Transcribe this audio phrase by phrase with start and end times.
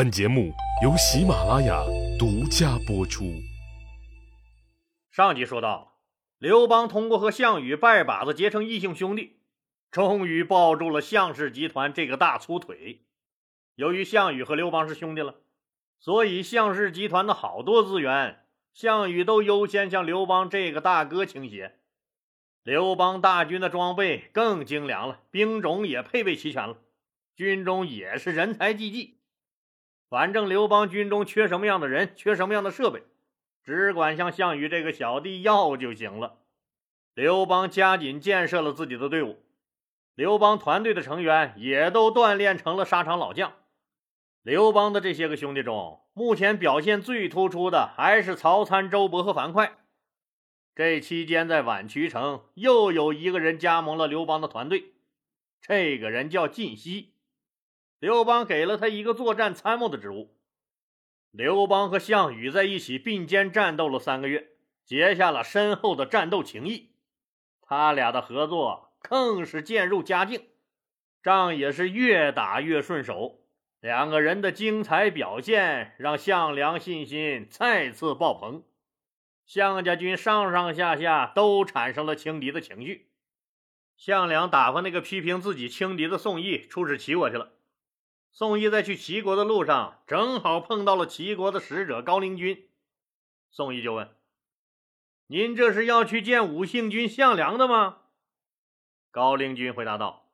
[0.00, 1.84] 本节目由喜马拉雅
[2.18, 3.34] 独家播出。
[5.10, 5.98] 上集说到，
[6.38, 9.40] 刘邦通过和项羽拜把子结成异姓兄弟，
[9.90, 13.02] 终于抱住了项氏集团这个大粗腿。
[13.74, 15.34] 由于项羽和刘邦是兄弟了，
[15.98, 21.78] 所以项氏集团的好多资源，项羽都优先向刘邦这个大哥倾斜。
[22.62, 26.78] 刘邦大军的装备更精良了，兵种也配备齐全了，
[27.36, 29.19] 军中也是人才济济。
[30.10, 33.04] 反正刘邦军中缺什么样的人，缺什么样的设备，
[33.62, 36.38] 只管向项羽这个小弟要就行了。
[37.14, 39.38] 刘邦加紧建设了自己的队伍，
[40.16, 43.52] 刘邦团队的成员也都锻炼成了沙场老将。
[44.42, 49.78] 刘邦的这些个兄弟中，目前表现最突出的还是曹参、周勃和樊哙。
[50.74, 54.92] 这期间，在宛渠城又有一个人加盟了刘邦的团队，
[55.62, 57.09] 这个人叫晋西。
[58.00, 60.34] 刘邦给了他一个作战参谋的职务。
[61.30, 64.48] 刘邦和项羽在一起并肩战斗了三个月，
[64.84, 66.94] 结下了深厚的战斗情谊。
[67.60, 70.46] 他俩的合作更是渐入佳境，
[71.22, 73.42] 仗也是越打越顺手。
[73.80, 78.64] 两个人的精彩表现让项梁信心再次爆棚，
[79.44, 83.10] 项家军上上下下都产生了轻敌的情绪。
[83.96, 87.52] 项梁打发那个批评自己轻敌的宋义出使齐国去了。
[88.32, 92.68] 宋义在去齐国的路上，正好碰到了齐国的使者高陵君。
[93.50, 94.14] 宋义就问
[95.26, 98.02] ：“您这是要去见武姓君项梁的吗？”
[99.10, 100.30] 高陵君回答道：“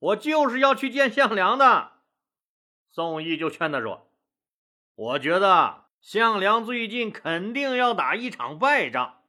[0.00, 1.92] 我就是要去见项梁的。”
[2.90, 4.10] 宋义就劝他说
[4.96, 9.22] ：“我觉得项梁最近肯定要打一场败仗，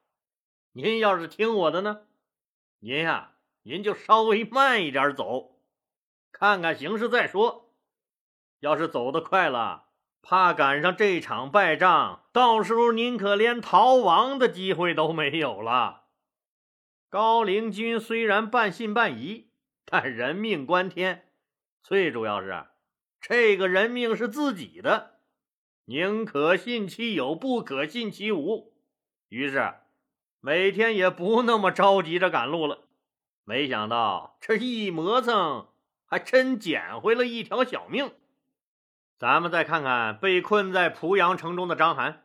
[0.72, 2.08] 您要是听我的呢，
[2.80, 3.34] 您呀，
[3.64, 5.60] 您就稍微慢一点走，
[6.32, 7.61] 看看形势再说。”
[8.62, 9.88] 要是走得快了，
[10.22, 16.04] 怕赶上这场败仗，到时候您可连逃亡的机会都没有了。
[17.10, 19.50] 高陵君虽然半信半疑，
[19.84, 21.32] 但人命关天，
[21.84, 22.68] 最主要是
[23.20, 25.20] 这个人命是自己的，
[25.86, 28.74] 宁可信其有，不可信其无。
[29.28, 29.74] 于是
[30.40, 32.82] 每天也不那么着急着赶路了。
[33.44, 35.70] 没想到这一磨蹭，
[36.06, 38.12] 还真捡回了一条小命。
[39.22, 42.16] 咱们再看看被困在濮阳城中的章邯，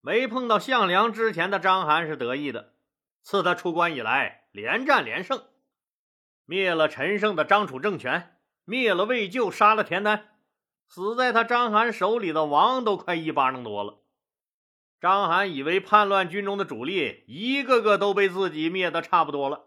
[0.00, 2.74] 没碰到项梁之前的章邯是得意的。
[3.22, 5.42] 自他出关以来，连战连胜，
[6.44, 10.28] 灭了陈胜的张楚政权，灭了魏咎，杀了田丹，
[10.86, 13.98] 死在他章邯手里的王都快一巴掌多了。
[15.00, 19.64] 章邯以为叛乱军中的主力一个个都被自己灭得差不多了，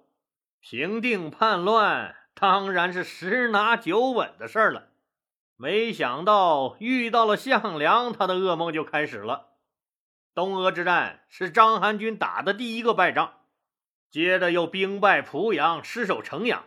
[0.61, 4.91] 平定叛乱当然是十拿九稳的事儿了。
[5.57, 9.51] 没想到遇到了项梁，他的噩梦就开始了。
[10.33, 13.35] 东阿之战是章邯军打的第一个败仗，
[14.11, 16.65] 接着又兵败濮阳，失守城阳，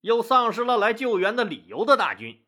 [0.00, 2.42] 又丧失了来救援的理由的大军。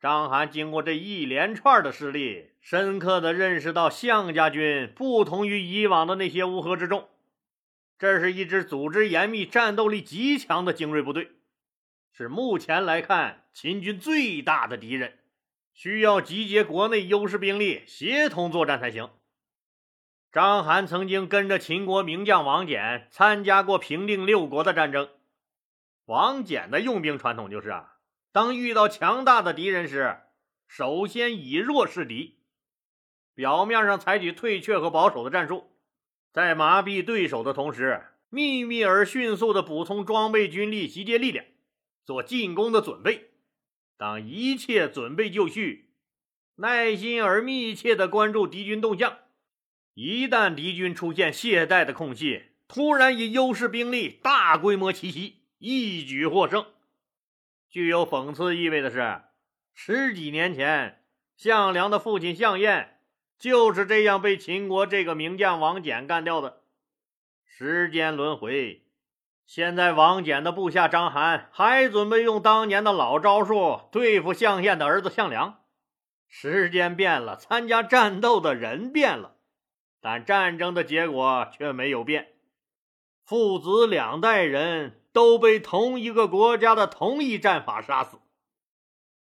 [0.00, 7.08] 章邯经过这一连串的失利，深刻的认识到项家军不同于以往的那些乌合之众，
[7.98, 11.32] 这是一支组织严密、战斗力极强的精锐部队。
[12.14, 15.18] 是目前来看秦军最大的敌人，
[15.72, 19.08] 需要集结国内优势兵力，协同作战才行。
[20.30, 25.08] 章邯曾经跟着秦国名将王翦参加过平定六国的战争。
[26.04, 27.94] 王翦的用兵传统就是啊，
[28.30, 30.18] 当遇到强大的敌人时，
[30.66, 32.40] 首先以弱示敌，
[33.34, 35.70] 表面上采取退却和保守的战术，
[36.30, 41.44] 在麻痹对手的同时，秘密而迅速的补充装备军力，集结力量。
[42.04, 43.30] 做进攻的准备，
[43.96, 45.90] 当一切准备就绪，
[46.56, 49.18] 耐心而密切地关注敌军动向。
[49.94, 56.66] 一旦敌军出现懈怠的空隙，突然以优势兵力大规模奇袭，一举获胜。
[57.68, 59.22] 具有讽刺意味的是，
[59.74, 61.04] 十几年前，
[61.36, 63.00] 项梁的父亲项燕
[63.38, 66.62] 就是这样被秦国这个名将王翦干掉的。
[67.44, 68.82] 时间轮回。
[69.46, 75.60] 现在王翦的部下章邯还准备用当年的老招数对付项燕的儿子项梁。
[76.26, 79.36] 时间变了，参加战斗的人变了，
[80.00, 82.28] 但战争的结果却没有变。
[83.24, 88.18] 父子两代人都被同一个国家的同一战法杀死。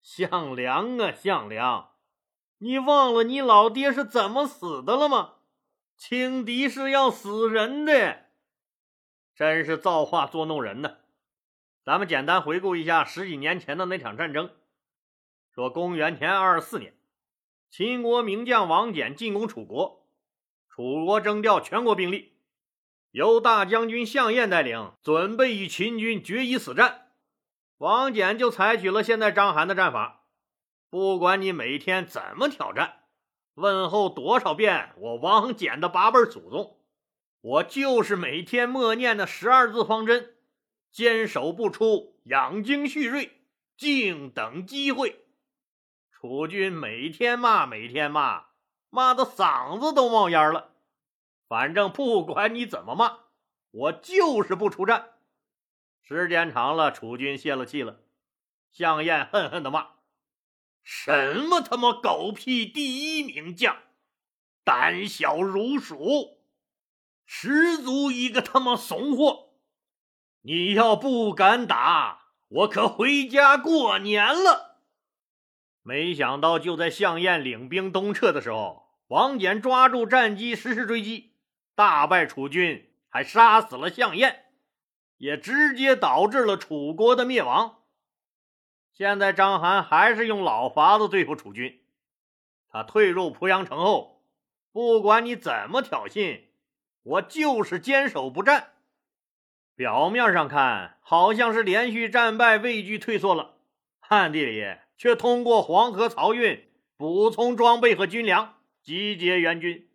[0.01, 1.91] 项梁啊，项梁，
[2.59, 5.33] 你忘了你老爹是怎么死的了吗？
[5.97, 8.27] 轻敌是要死人的。
[9.35, 10.97] 真是造化捉弄人呢！
[11.85, 14.51] 咱们简单回顾一下十几年前的那场战争。
[15.55, 16.95] 说公元前二十四年，
[17.71, 20.07] 秦国名将王翦进攻楚国，
[20.69, 22.35] 楚国征调全国兵力，
[23.11, 27.13] 由大将军项燕带领，准备与秦军决一死战。
[27.79, 30.25] 王翦就采取了现在章邯的战法，
[30.89, 33.01] 不管你每天怎么挑战，
[33.55, 36.79] 问候多少遍我王翦的八辈祖宗，
[37.43, 40.35] 我就是每天默念的十二字方针，
[40.91, 43.39] 坚守不出，养精蓄锐。
[43.77, 45.25] 静等机会。
[46.13, 48.45] 楚军每天骂，每天骂，
[48.91, 50.77] 骂的嗓子都冒烟了。
[51.49, 53.19] 反正不管你怎么骂，
[53.73, 55.15] 我就是不出战。
[56.01, 58.03] 时间长了，楚军泄了气了。
[58.71, 59.89] 项燕恨恨的骂
[60.85, 63.77] ：“什么他妈狗屁第一名将，
[64.63, 66.42] 胆小如鼠，
[67.25, 69.55] 十足一个他妈怂货！
[70.43, 72.21] 你要不敢打！”
[72.53, 74.81] 我可回家过年了。
[75.83, 81.33] 没想到，就在项燕领兵东撤的时候，王翦抓住战机实施追击，
[81.75, 84.45] 大败楚军，还杀死了项燕，
[85.17, 87.79] 也直接导致了楚国的灭亡。
[88.93, 91.83] 现在章邯还是用老法子对付楚军。
[92.69, 94.23] 他退入濮阳城后，
[94.73, 96.43] 不管你怎么挑衅，
[97.03, 98.73] 我就是坚守不战。
[99.75, 103.57] 表面上看，好像是连续战败，畏惧退缩了；
[104.09, 109.89] 暗地里却通过黄河漕运补充装备和军粮，集结援军。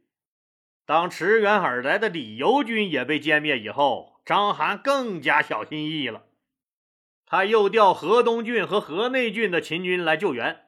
[0.86, 6.24] 当驰援而来的李由军也被歼灭以后，章邯更加小心翼翼了。
[7.25, 10.68] 他又调河东郡和河内郡的秦军来救援，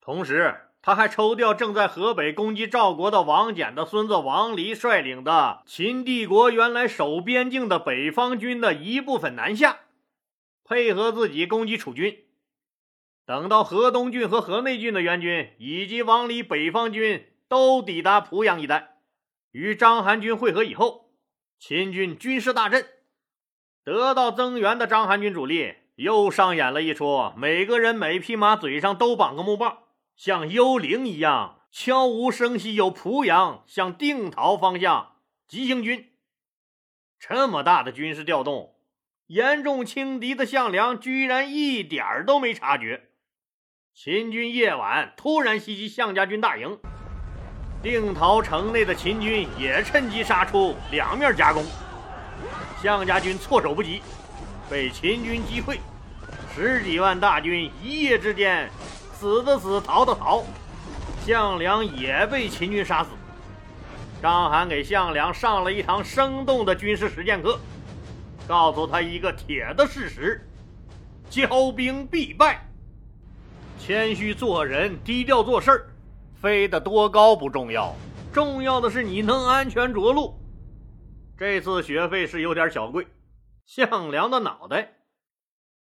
[0.00, 0.71] 同时。
[0.84, 9.78] 他还抽调正在河北攻击赵国的王翦的孙子王离率领的秦帝国原来守边境的北方军的一部分南下，
[10.64, 12.24] 配合自己攻击楚军。
[13.24, 18.96] 等到河东郡和河内郡的援军以及王离北方军都抵达濮阳一带，
[19.52, 21.12] 与章邯军会合以后，
[21.60, 22.84] 秦军军势大振。
[23.84, 29.81] 得到增援的章邯军主力又上演了一出，每个人每匹马嘴上都绑个木棒。
[30.16, 35.16] 像幽灵一样悄无声息，由濮阳向定陶方向
[35.48, 36.10] 急行军。
[37.18, 38.74] 这么大的军事调动，
[39.26, 43.08] 严重轻敌的项梁居然一点儿都没察觉。
[43.94, 46.78] 秦军夜晚突然袭击项家军大营，
[47.82, 51.64] 定陶城内的秦军也趁机杀出，两面夹攻。
[52.82, 54.02] 项家军措手不及，
[54.68, 55.78] 被秦军击溃，
[56.54, 58.70] 十几万大军一夜之间。
[59.22, 60.42] 死的死，逃的逃，
[61.24, 63.10] 项梁也被秦军杀死。
[64.20, 67.56] 章邯给项梁上了一堂生动的军事实践课，
[68.48, 70.44] 告诉他一个铁的事实：
[71.30, 72.68] 骄兵必败。
[73.78, 75.86] 谦虚做人，低调做事儿，
[76.40, 77.94] 飞得多高不重要，
[78.32, 80.36] 重要的是你能安全着陆。
[81.38, 83.06] 这次学费是有点小贵，
[83.66, 84.94] 项梁的脑袋。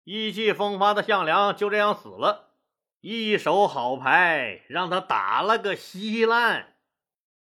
[0.02, 2.47] 意气风发的项梁就这样死了。
[3.00, 6.74] 一手好牌让他打了个稀烂。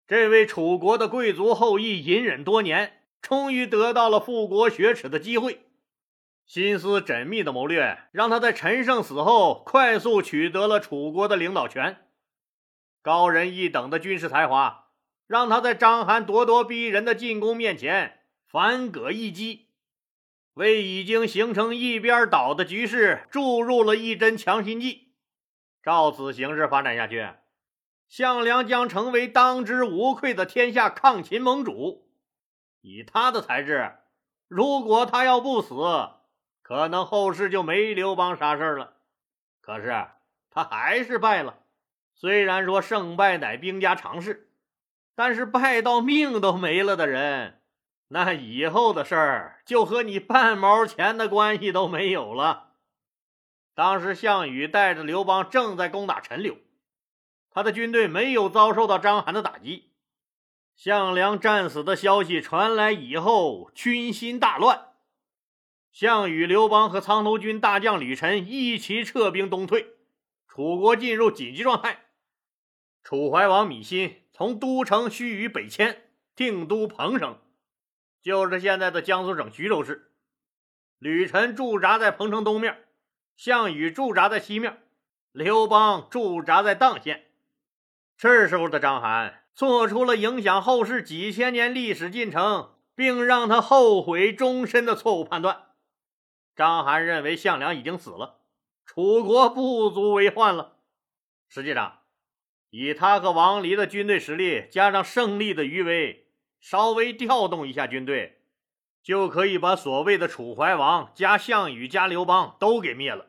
[0.07, 5.61] 这位楚国的贵族后裔隐忍多年，终于得到了复国雪耻的机会。
[6.47, 11.97] 心思缜密的谋略让他在陈胜死后快速取得了楚国的领导权。
[13.01, 14.89] 高人一等的军事才华
[15.27, 19.67] 让他在章邯咄咄逼人的进攻面前反戈一击，
[20.53, 25.04] 为已经形成一边倒的局势注入了一针强心剂。
[25.85, 27.29] 照此形势发展下去，
[28.09, 32.09] 项梁将成为当之无愧的天下抗秦盟主。
[32.81, 33.91] 以他的才智，
[34.47, 35.75] 如果他要不死，
[36.63, 38.93] 可能后世就没刘邦啥事了。
[39.61, 40.07] 可是
[40.49, 41.59] 他还是败了。
[42.15, 44.49] 虽然说胜败乃兵家常事，
[45.13, 47.61] 但是败到命都没了的人，
[48.07, 52.64] 那以后的事儿就和你半毛钱的关系都没有了。
[53.75, 56.57] 当时，项羽带着刘邦正在攻打陈留，
[57.51, 59.91] 他的军队没有遭受到章邯的打击。
[60.75, 64.93] 项梁战死的消息传来以后，军心大乱。
[65.91, 69.93] 项羽、刘邦和苍头军大将吕臣一齐撤兵东退，
[70.47, 72.05] 楚国进入紧急状态。
[73.03, 77.37] 楚怀王芈心从都城盱眙北迁，定都彭城，
[78.21, 80.13] 就是现在的江苏省徐州市。
[80.97, 82.84] 吕臣驻扎在彭城东面。
[83.35, 84.81] 项羽驻扎在西面，
[85.31, 87.25] 刘邦驻扎在砀县。
[88.17, 95.63] 这时候的章邯做出了影响后世几千年历史进程，并让他后悔终身的错误判断。
[96.55, 98.39] 章邯认为项梁已经死了，
[98.85, 100.77] 楚国不足为患了。
[101.49, 101.99] 实际上，
[102.69, 106.29] 以他和王离的军队实力，加上胜利的余威，
[106.61, 108.41] 稍微调动一下军队，
[109.05, 113.27] 就可以把所谓的楚怀王加项羽加刘邦都给灭了。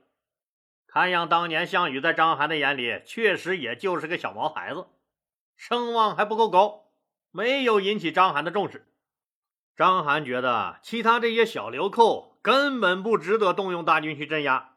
[0.87, 4.87] 看样当年项羽在章邯的眼里，确实也就是个小毛孩子，
[5.55, 6.87] 声望还不够高，
[7.31, 8.89] 没有引起章邯的重视。
[9.77, 14.77] 章邯觉得其他这些小流寇根本不值得动用大军去镇压，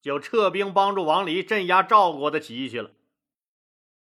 [0.00, 2.92] 就撤兵帮助王离镇压赵国的起义去了。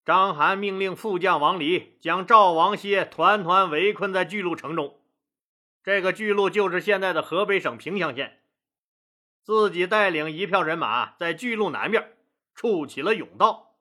[0.04, 5.00] 章邯命令副将王离将赵王歇团团围困在巨鹿城中，
[5.86, 8.42] 这个巨鹿就是现在的河北省平乡县。
[9.44, 12.18] 自己带领一票人马在巨鹿南边
[12.56, 13.76] 筑起了甬道。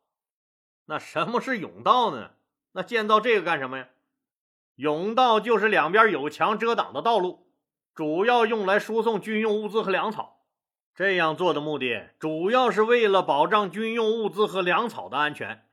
[0.84, 2.32] 那什么是甬道呢？
[2.72, 3.88] 那建造这个干什么呀？
[4.76, 7.46] 甬道就是两边有墙遮挡的道路，
[7.94, 10.44] 主要用来输送军用物资和粮草。
[10.94, 15.66] 这样做的目的主要是为了保障军用物资和粮草的安全。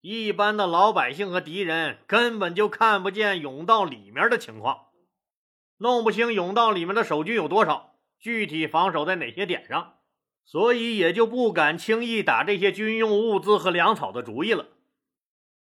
[0.00, 4.88] 一般的老百姓和敌人根本就看不见甬道里面的情况，
[5.78, 9.94] 弄不清甬道里面的守军有多少，具体防守在哪些点上，
[10.44, 14.68] 所以也就不敢轻易打这些军用物资和粮草的主意了。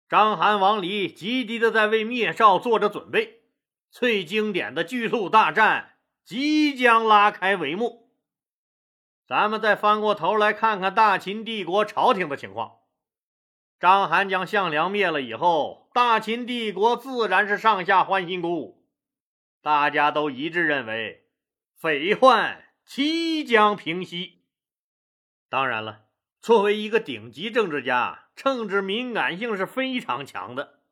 [0.09, 3.41] 章邯、王离急急的在为灭赵做着准备，
[3.91, 8.11] 最经典的巨鹿大战即将拉开帷幕。
[9.27, 12.77] 咱们再翻过头来看看大秦帝国朝廷的情况。
[13.81, 18.86] 章邯将项梁灭了以后，大秦帝国自然是上下欢欣鼓舞，
[19.67, 21.27] 大家都一致认为
[21.75, 24.45] 匪患即将平息。
[25.49, 26.03] 当然了，
[26.41, 30.83] 作为一个顶级政治家，政治敏感性是非常强的。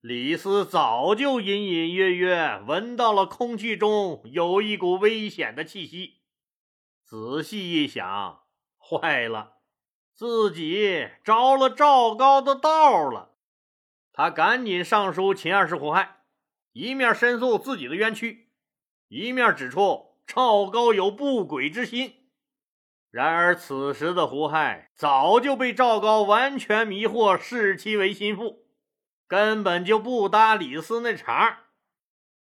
[0.00, 6.20] 李斯早就隐隐约约闻到了空气中有一股危险的气息，
[7.02, 8.44] 仔细一想，
[8.78, 9.54] 坏了。
[10.14, 13.34] 自己着了赵高的道了，
[14.12, 16.21] 他赶紧上书秦二世胡亥，
[16.72, 18.50] 一面申诉自己的冤屈，
[19.08, 22.14] 一面指出赵高有不轨之心。
[23.10, 28.66] 然而此时的胡亥早就被赵高完全迷惑，视其为心腹，
[29.28, 31.64] 根本就不搭李斯那茬。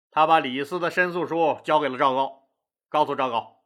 [0.09, 2.47] 他把李斯的申诉书交给了赵高，
[2.87, 3.63] 告诉赵高，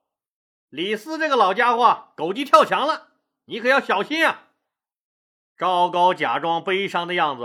[0.69, 3.09] 李斯这个老家伙狗急跳墙了。
[3.45, 4.49] 你可要小心啊！
[5.55, 7.43] 赵高假装悲伤的样子，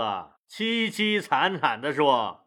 [0.49, 2.42] 凄凄惨惨地说：“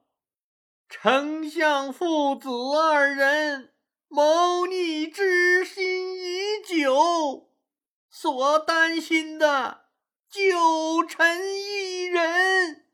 [0.89, 3.73] 丞相父子二人
[4.09, 7.51] 谋逆之心已久，
[8.09, 9.87] 所担心的
[10.31, 12.87] 就臣一人。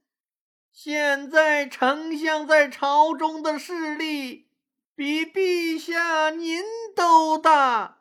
[0.72, 4.48] 现在丞相在朝中的势力
[4.96, 6.62] 比陛下您
[6.96, 7.98] 都大。”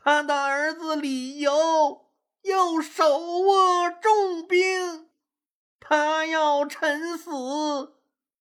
[0.00, 2.06] 他的儿子李由
[2.42, 5.10] 又手握重兵，
[5.80, 7.97] 他要臣死，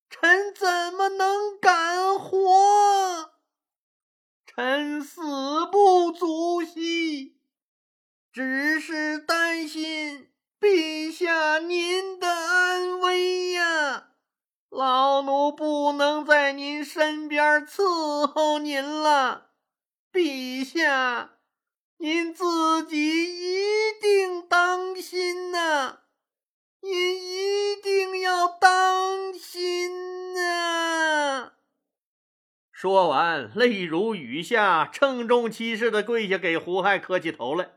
[0.10, 3.32] 臣怎么能敢活？
[4.46, 5.22] 臣死
[5.72, 7.38] 不足惜，
[8.32, 14.12] 只是担心陛下您的安危呀！
[14.70, 19.52] 老奴不能在您身边伺候您了，
[20.12, 21.38] 陛下。
[22.00, 23.07] 您自己
[32.80, 37.72] 说完，泪如雨下，郑重其事的跪下给胡亥磕起头来。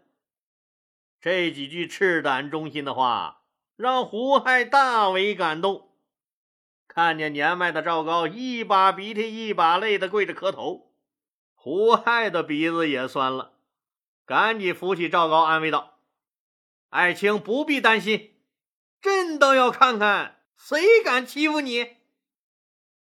[1.22, 3.44] 这几句赤胆忠心的话，
[3.76, 5.92] 让胡亥大为感动。
[6.86, 10.92] 看见年迈的赵高一把鼻涕一把泪的跪着磕头，
[11.54, 13.54] 胡亥的鼻子也酸了。
[14.26, 16.00] 赶紧扶起赵高，安慰道
[16.90, 18.34] ：“爱卿不必担心，
[19.00, 21.96] 朕倒要看看谁敢欺负你。”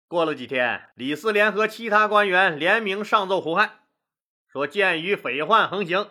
[0.07, 3.81] 过了几天，李斯联合其他官员联名上奏胡亥，
[4.47, 6.11] 说：“鉴于匪患横行，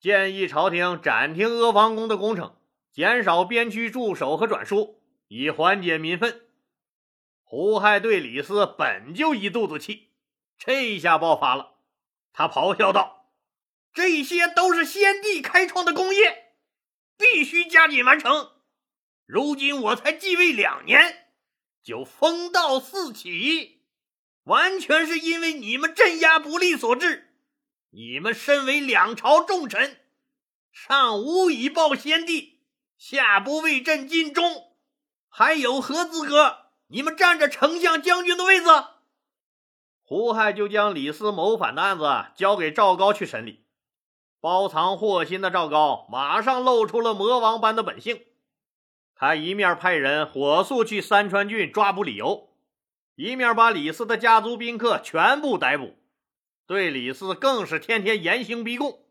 [0.00, 2.56] 建议朝廷暂停阿房宫的工程，
[2.92, 6.42] 减少边区驻守和转输，以缓解民愤。”
[7.44, 10.10] 胡亥对李斯本就一肚子气，
[10.58, 11.74] 这一下爆发了，
[12.32, 13.30] 他咆哮道。
[13.92, 16.54] 这些都是先帝开创的功业，
[17.16, 18.50] 必须加紧完成。
[19.24, 21.25] 如今我才继位两年，
[21.86, 23.82] 就风道四起，
[24.42, 27.32] 完全是因为你们镇压不力所致。
[27.90, 30.00] 你们身为两朝重臣，
[30.72, 32.64] 上无以报先帝，
[32.98, 34.72] 下不为朕尽忠，
[35.28, 36.72] 还有何资格？
[36.88, 38.66] 你们占着丞相将军的位子？
[40.02, 43.64] 胡亥就将李斯谋反的案子交给赵高去审理。
[44.40, 48.24] 包藏祸心的赵高马上露出了魔王般的本性。
[49.18, 52.50] 他一面派人火速去三川郡抓捕李由，
[53.14, 55.96] 一面把李斯的家族宾客全部逮捕，
[56.66, 59.06] 对李斯更是天天严刑逼供，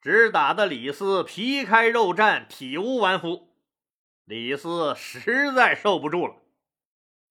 [0.00, 3.54] 只打得李斯皮开肉绽、体无完肤。
[4.24, 6.36] 李斯实在受不住了，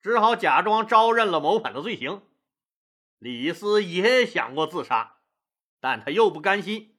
[0.04, 2.22] 只好假装招认了谋反的罪行。
[3.18, 5.18] 李斯也想过自杀，
[5.80, 6.91] 但他又不甘心。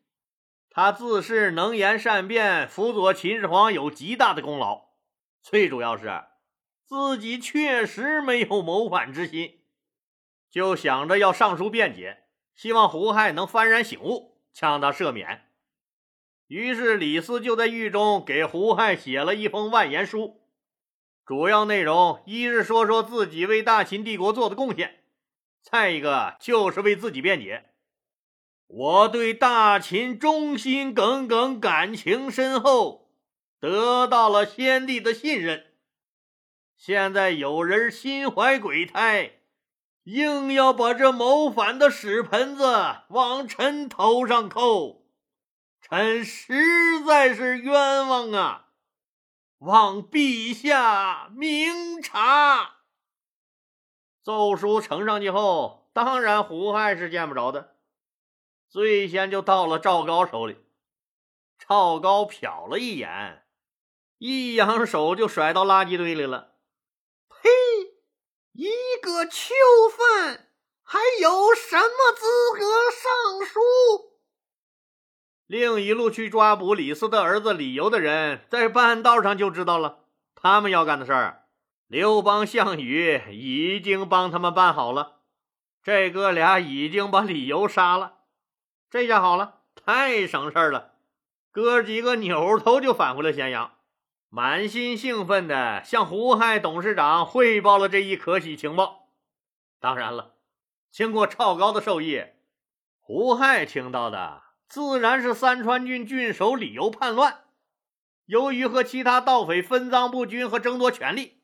[0.74, 4.86] 他自恃能言善辩，辅佐秦始皇有极大的功劳。
[5.42, 6.24] 最主要是
[6.86, 9.60] 自己确实没有谋反之心，
[10.50, 12.24] 就想着要上书辩解，
[12.54, 15.42] 希望胡亥能幡然醒悟，将他赦免。
[16.46, 20.40] 于是李斯就在狱中给胡亥写了一封万言书，
[21.26, 25.04] 主要内容一是说说自己为大秦帝国做的贡献，
[25.62, 27.71] 再一个就是为自己辩解。
[28.74, 33.10] 我对大秦忠心耿耿，感情深厚，
[33.60, 35.74] 得到了先帝的信任。
[36.74, 39.40] 现在有人心怀鬼胎，
[40.04, 42.64] 硬要把这谋反的屎盆子
[43.10, 45.04] 往臣头上扣，
[45.82, 48.68] 臣实在是冤枉啊！
[49.58, 52.76] 望陛下明察。
[54.22, 57.71] 奏书呈上去后，当然胡亥是见不着的。
[58.72, 60.56] 最先就到了赵高手里，
[61.58, 63.44] 赵高瞟了一眼，
[64.16, 66.54] 一扬手就甩到垃圾堆里了。
[67.28, 67.50] 呸！
[68.52, 68.70] 一
[69.02, 69.52] 个囚
[69.90, 70.48] 犯
[70.82, 72.24] 还有什么资
[72.58, 73.60] 格上书？
[75.46, 81.44] 另一路去抓捕李斯的儿子李由的人，在半道上就知道了他们要干的事儿。
[81.88, 85.20] 刘邦、项羽已经帮他们办好了，
[85.82, 88.20] 这哥俩已经把李由杀了。
[88.92, 90.92] 这下好了，太省事儿了。
[91.50, 93.72] 哥几个扭头就返回了咸阳，
[94.28, 99.08] 满心兴奋的向胡亥董事长汇报了这一可喜情报。
[99.80, 100.34] 当然了，
[100.90, 102.22] 经过赵高的授意，
[103.00, 107.44] 胡亥听到的自然是三川郡郡守李由叛乱，
[108.26, 111.40] 由于和其他盗匪分赃不均和争夺权力，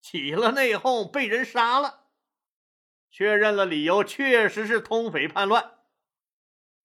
[0.00, 2.04] 起了内讧，被人杀了。
[3.10, 5.72] 确认了李由确实是通匪叛乱。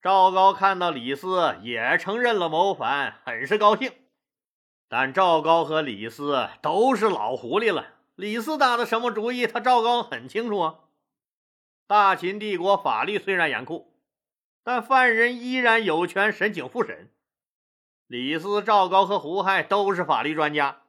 [0.04, 3.90] 赵高看到李斯也承认了谋反，很是高兴。
[4.86, 10.74] 但赵高和李斯都是老狐狸了，李斯打的什么主意，他赵高很清楚啊。
[11.86, 13.94] 大秦帝国法律虽然严酷，
[14.62, 17.10] 但犯人依然有权申请复审。
[18.06, 20.82] 李斯、赵高和胡亥都是法律专家。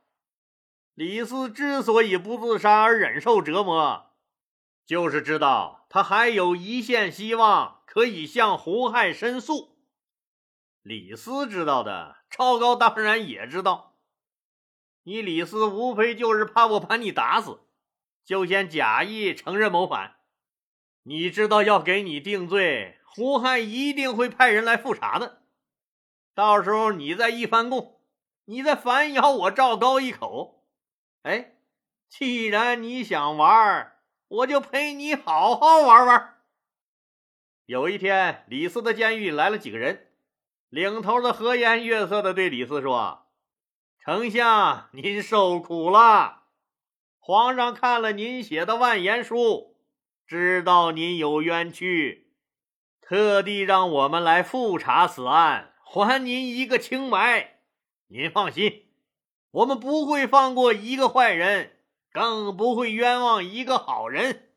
[0.93, 4.04] 李斯之所以不自杀而忍受折磨，
[4.85, 7.75] 就是知道他还有一线希望。
[7.95, 9.79] 可以向胡亥申诉。
[10.81, 13.95] 李斯知道的，赵高当然也知道。
[15.03, 17.61] 你李斯无非就是怕我把你打死，
[18.25, 20.17] 就先假意承认谋反。
[21.03, 25.43] 你知道要给你定罪，胡亥一定会派人来复查的。
[26.33, 28.01] 到时候你再一翻供，
[28.43, 30.65] 你再反咬我赵高一口。
[31.21, 31.55] 哎，
[32.09, 33.94] 既然你想玩，
[34.35, 36.35] 我就陪你好好玩玩。
[37.65, 40.07] 有一天，李四的监狱来了几个人，
[40.69, 43.27] 领头的和颜悦色的对李四说
[44.03, 46.43] ：“丞相，您受苦了。
[47.17, 49.77] 皇上看了您写的万言书，
[50.27, 52.33] 知道您有冤屈，
[52.99, 57.61] 特地让我们来复查此案，还您一个清白。
[58.07, 58.89] 您放心，
[59.51, 61.74] 我们不会放过一个坏人，
[62.15, 64.53] 更不会冤枉一个好人。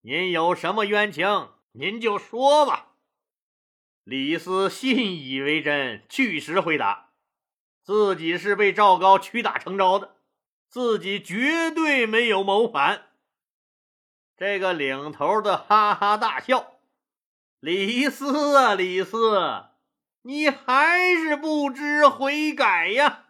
[0.00, 2.96] 您有什么冤情？”您就说吧。
[4.02, 7.10] 李斯信以为真，据实回答，
[7.84, 10.16] 自己是被赵高屈打成招的，
[10.68, 13.06] 自己绝对没有谋反。
[14.36, 16.80] 这个领头的哈哈大笑
[17.60, 19.66] ：“李斯啊，李斯，
[20.22, 23.23] 你还是不知悔改呀！”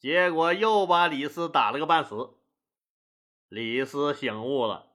[0.00, 2.30] 结果又把李斯打了个半死。
[3.48, 4.86] 李斯醒悟了。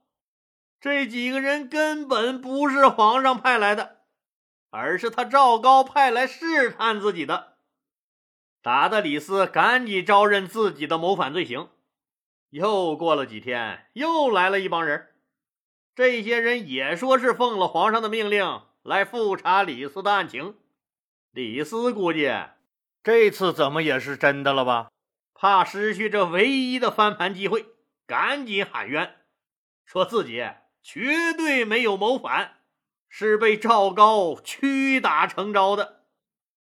[0.80, 3.98] 这几个人根本不是皇上派来的，
[4.70, 7.56] 而是他赵高派来试探自己的。
[8.62, 11.68] 打的李斯赶紧招认自己的谋反罪行。
[12.50, 15.14] 又过了几天，又来了一帮人，
[15.94, 20.56] 这些人也说是奉了皇上的命令来复查李斯的案情。
[21.30, 22.32] 李斯估计
[23.02, 24.88] 这次怎么也是真的了吧？
[25.38, 27.66] 怕失去这唯一的翻盘机会，
[28.06, 29.16] 赶紧喊冤，
[29.84, 30.42] 说自己。
[30.82, 32.58] 绝对没有谋反，
[33.08, 36.04] 是被赵高屈打成招的。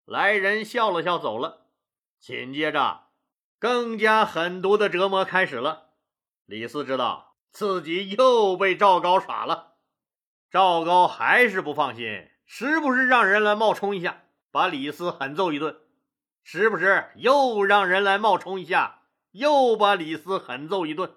[0.04, 1.68] 来人笑了笑，走了。
[2.18, 3.04] 紧接着，
[3.60, 5.90] 更加狠毒的折磨开始了。
[6.46, 9.74] 李斯知道自己又被赵高耍了，
[10.50, 15.74] 赵高还是不放心，时不时让人来冒充一下，把李斯狠揍一顿；
[16.42, 21.14] 时不时又让人来冒充一下，又把李斯狠揍一顿。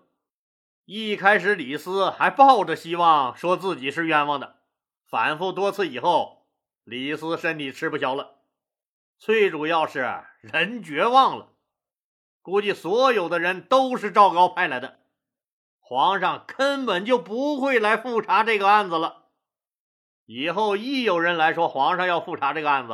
[0.86, 4.58] 一开始，李斯还抱着希望，说自己是冤枉的。
[5.08, 6.48] 反复多次以后，
[6.84, 8.40] 李斯身体吃不消了。
[9.18, 11.50] 最主要是人绝望了，
[12.42, 15.00] 估计所有的人都是赵高派来的，
[15.80, 19.28] 皇上根本就不会来复查这个案子了。
[20.26, 22.94] 以后一有人来说皇上要复查这个案子，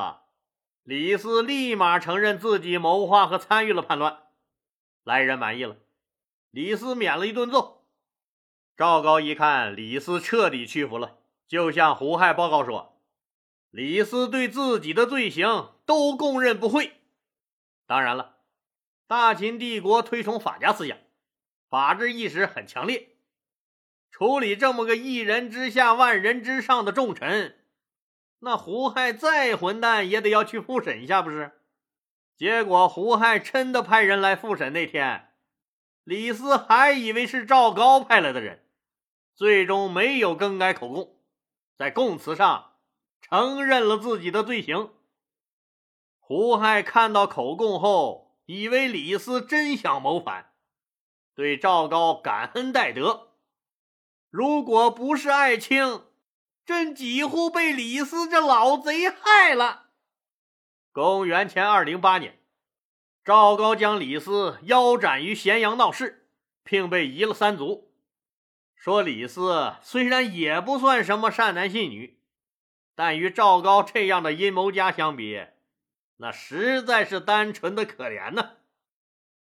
[0.88, 4.20] 李斯立马承认自己谋划和参与了叛乱。
[5.04, 5.76] 来人满意了，
[6.50, 7.86] 李斯免了一顿揍。
[8.78, 13.02] 赵高一看李斯彻底屈服了，就向胡亥报告说。
[13.70, 16.94] 李斯对自己的罪行都供认不讳。
[17.86, 18.38] 当然了，
[19.08, 20.98] 大秦帝国推崇法家思想，
[21.70, 23.18] 法治意识很强烈。
[24.10, 27.57] 处理这么个一人之下万人之上的重臣，
[28.40, 31.52] 那胡亥再混蛋也得要去复审一下，不是？
[32.36, 35.34] 结果胡亥真的派人来复审那天，
[36.04, 38.66] 李斯还以为是赵高派来的人，
[39.36, 41.20] 最终没有更改口供，
[41.78, 42.74] 在供词上。
[43.20, 44.92] 承认了自己的罪行。
[46.20, 50.54] 胡亥看到口供后，以为李斯真想谋反，
[51.36, 53.32] 对赵高感恩戴德。
[54.30, 56.04] 如果不是爱卿，
[56.68, 59.86] 朕几乎被李斯这老贼害了。
[60.92, 62.42] 公元前二零八年，
[63.24, 66.28] 赵高将李斯腰斩于咸阳闹市，
[66.66, 67.94] 并被夷了三族。
[68.76, 72.20] 说李斯虽然也不算什么善男信女。
[72.96, 75.46] 但与赵高这样的阴谋家相比，
[76.18, 78.58] 那实在是单纯的可怜呢。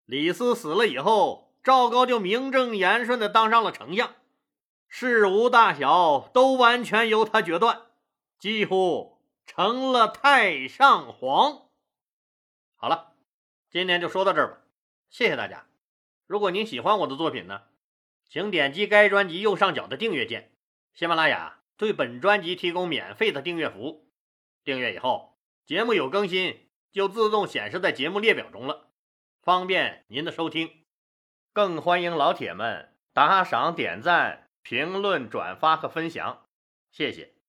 [0.06, 4.16] 李斯死了以后，赵高就名正言顺的当上了丞相，
[4.94, 7.82] 事无大小都完全由他决断，
[8.38, 11.70] 几乎成了太上皇。
[12.76, 13.14] 好了，
[13.70, 14.58] 今天就说到这儿吧，
[15.10, 15.66] 谢谢大家。
[16.28, 17.62] 如果您喜欢我的作品呢，
[18.30, 20.52] 请点击该专辑右上角的订阅键。
[20.94, 21.58] 喜马拉雅。
[21.78, 24.08] 对本专辑提供免费的订阅服务，
[24.64, 28.92] 订阅以后，节目有更新就自动显示在节目列表中了，
[29.42, 30.86] 方便您的收听。
[31.54, 36.46] 更欢迎老铁们打赏、点赞、评论、转发和分享，
[36.92, 37.41] 谢谢。